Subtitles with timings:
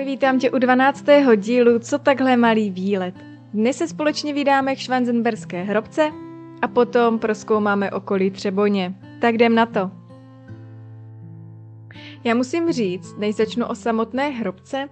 [0.00, 1.04] Ahoj, vítám tě u 12.
[1.36, 3.14] dílu Co takhle malý výlet.
[3.54, 6.10] Dnes se společně vydáme k švanzenberské hrobce
[6.62, 8.94] a potom proskoumáme okolí Třeboně.
[9.20, 9.90] Tak jdem na to.
[12.24, 14.88] Já musím říct, než začnu o samotné hrobce,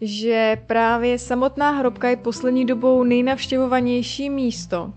[0.00, 4.92] že právě samotná hrobka je poslední dobou nejnavštěvovanější místo,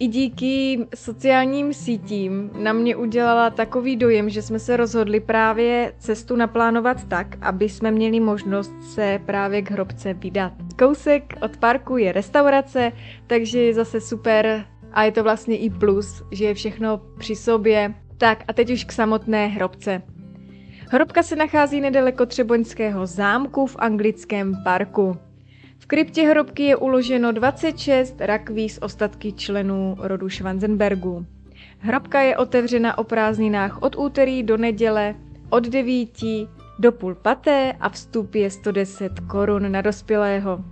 [0.00, 6.36] i díky sociálním sítím na mě udělala takový dojem, že jsme se rozhodli právě cestu
[6.36, 10.52] naplánovat tak, aby jsme měli možnost se právě k hrobce vydat.
[10.78, 12.92] Kousek od parku je restaurace,
[13.26, 17.94] takže je zase super a je to vlastně i plus, že je všechno při sobě.
[18.18, 20.02] Tak a teď už k samotné hrobce.
[20.90, 25.16] Hrobka se nachází nedaleko Třeboňského zámku v anglickém parku
[25.86, 31.26] kryptě hrobky je uloženo 26 rakví z ostatky členů rodu Schwanzenbergů.
[31.78, 35.14] Hrobka je otevřena o prázdninách od úterý do neděle
[35.50, 36.08] od 9
[36.78, 40.64] do půl paté a vstup je 110 korun na dospělého.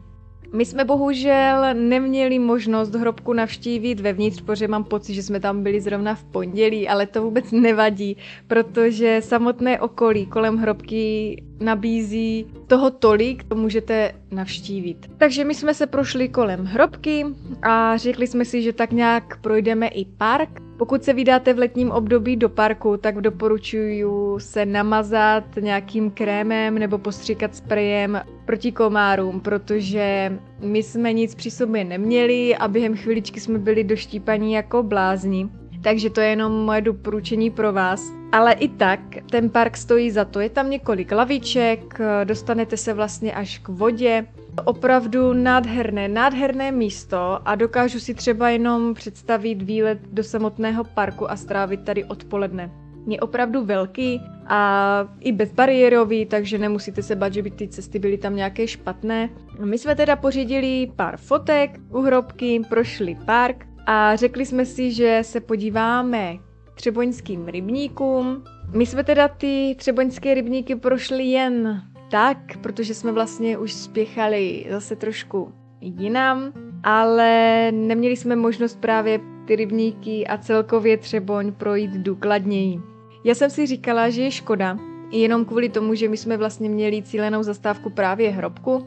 [0.53, 5.81] My jsme bohužel neměli možnost hrobku navštívit vevnitř, protože mám pocit, že jsme tam byli
[5.81, 13.45] zrovna v pondělí, ale to vůbec nevadí, protože samotné okolí kolem hrobky nabízí toho tolik,
[13.45, 15.11] to můžete navštívit.
[15.19, 17.27] Takže my jsme se prošli kolem hrobky
[17.63, 20.68] a řekli jsme si, že tak nějak projdeme i park.
[20.79, 24.05] Pokud se vydáte v letním období do parku, tak doporučuji
[24.39, 31.85] se namazat nějakým krémem nebo postříkat sprejem proti komárům, protože my jsme nic při sobě
[31.85, 35.49] neměli a během chviličky jsme byli doštípaní jako blázni.
[35.83, 38.13] Takže to je jenom moje doporučení pro vás.
[38.33, 40.41] Ale i tak, ten park stojí za to.
[40.41, 44.27] Je tam několik laviček, dostanete se vlastně až k vodě.
[44.65, 51.37] Opravdu nádherné, nádherné místo a dokážu si třeba jenom představit výlet do samotného parku a
[51.37, 52.71] strávit tady odpoledne.
[53.09, 58.19] Je opravdu velký a i bezbariérový, takže nemusíte se bát, že by ty cesty byly
[58.19, 59.31] tam nějaké špatné.
[59.65, 65.19] My jsme teda pořídili pár fotek u hrobky, prošli park a řekli jsme si, že
[65.23, 66.35] se podíváme
[66.75, 68.45] třeboňským rybníkům.
[68.75, 74.97] My jsme teda ty třeboňské rybníky prošli jen tak, protože jsme vlastně už spěchali zase
[74.97, 76.53] trošku jinam,
[76.83, 82.81] ale neměli jsme možnost právě ty rybníky a celkově Třeboň projít důkladněji.
[83.25, 84.79] Já jsem si říkala, že je škoda,
[85.13, 88.87] jenom kvůli tomu, že my jsme vlastně měli cílenou zastávku právě hrobku,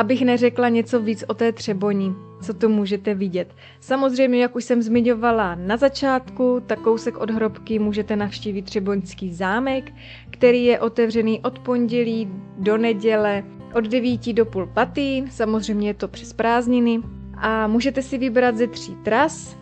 [0.00, 3.54] abych neřekla něco víc o té Třeboni, co tu můžete vidět.
[3.80, 9.92] Samozřejmě, jak už jsem zmiňovala na začátku, tak kousek od hrobky můžete navštívit Třeboňský zámek,
[10.30, 12.28] který je otevřený od pondělí
[12.58, 13.44] do neděle
[13.74, 17.00] od 9 do půl paty, samozřejmě je to přes prázdniny.
[17.36, 19.56] A můžete si vybrat ze tří tras,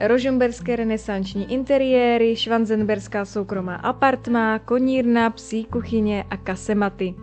[0.00, 7.14] Rožomberské renesanční interiéry, Švanzenberská soukromá apartma, konírna, psí kuchyně a kasematy.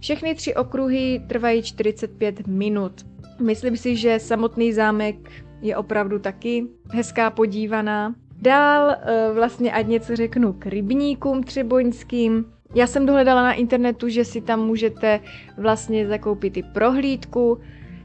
[0.00, 2.92] Všechny tři okruhy trvají 45 minut.
[3.40, 5.30] Myslím si, že samotný zámek
[5.62, 8.14] je opravdu taky hezká podívaná.
[8.42, 12.44] Dál eh, vlastně ať něco řeknu k rybníkům třeboňským.
[12.74, 15.20] Já jsem dohledala na internetu, že si tam můžete
[15.56, 17.60] vlastně zakoupit i prohlídku,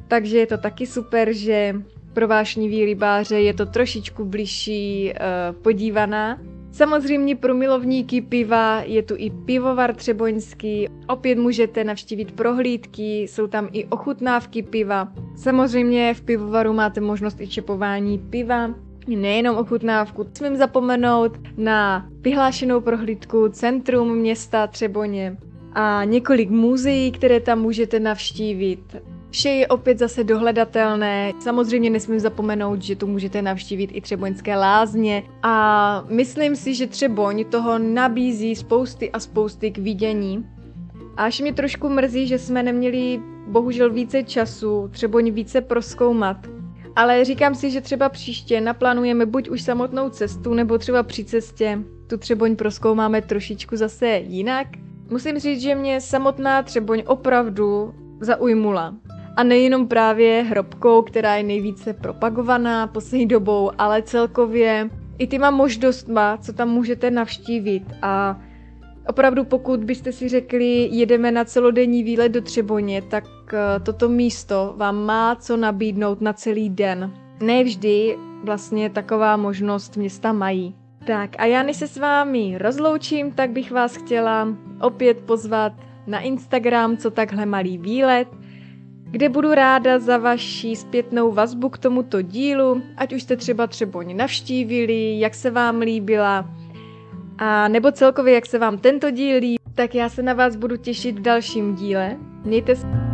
[0.07, 1.75] takže je to taky super, že
[2.13, 6.39] pro vášnivý rybáře je to trošičku bližší uh, podívaná.
[6.73, 13.69] Samozřejmě pro milovníky piva je tu i pivovar Třeboňský, opět můžete navštívit prohlídky, jsou tam
[13.71, 15.07] i ochutnávky piva.
[15.35, 18.69] Samozřejmě v pivovaru máte možnost i čepování piva,
[19.07, 20.25] nejenom ochutnávku.
[20.37, 25.37] Smím zapomenout na vyhlášenou prohlídku Centrum města Třeboně
[25.73, 28.95] a několik muzeí, které tam můžete navštívit.
[29.33, 31.33] Vše je opět zase dohledatelné.
[31.39, 37.45] Samozřejmě nesmím zapomenout, že tu můžete navštívit i Třeboňské lázně a myslím si, že Třeboň
[37.45, 40.45] toho nabízí spousty a spousty k vidění.
[41.17, 46.37] Až mě trošku mrzí, že jsme neměli bohužel více času, Třeboň více proskoumat.
[46.95, 51.79] Ale říkám si, že třeba příště naplánujeme buď už samotnou cestu, nebo třeba při cestě
[52.07, 54.67] tu Třeboň proskoumáme trošičku zase jinak.
[55.09, 58.95] Musím říct, že mě samotná Třeboň opravdu zaujmula.
[59.35, 66.37] A nejenom právě hrobkou, která je nejvíce propagovaná poslední dobou, ale celkově i těma možnostma,
[66.37, 67.83] co tam můžete navštívit.
[68.01, 68.41] A
[69.07, 74.73] opravdu pokud byste si řekli, jedeme na celodenní výlet do Třeboně, tak eh, toto místo
[74.77, 77.13] vám má co nabídnout na celý den.
[77.41, 80.75] Nevždy vlastně taková možnost města mají.
[81.05, 84.47] Tak a já než se s vámi rozloučím, tak bych vás chtěla
[84.81, 85.73] opět pozvat
[86.07, 88.27] na Instagram, co takhle malý výlet–
[89.13, 94.17] kde budu ráda za vaši zpětnou vazbu k tomuto dílu, ať už jste třeba Třeboň
[94.17, 96.49] navštívili, jak se vám líbila,
[97.37, 99.57] a nebo celkově jak se vám tento díl líbí.
[99.75, 102.17] Tak já se na vás budu těšit v dalším díle.
[102.45, 103.12] Mějte se...